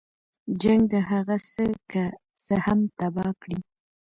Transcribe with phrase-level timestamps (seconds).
[0.61, 2.03] جنګ د هغه څه که
[2.45, 3.59] څه هم تباه کړي.